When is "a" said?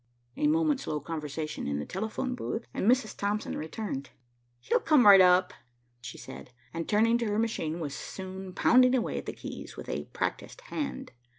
0.35-0.47, 9.89-10.05